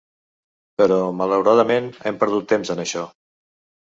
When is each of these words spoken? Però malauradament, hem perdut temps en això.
Però 0.81 0.97
malauradament, 1.19 1.91
hem 2.11 2.19
perdut 2.25 2.49
temps 2.55 2.73
en 2.77 2.83
això. 2.87 3.05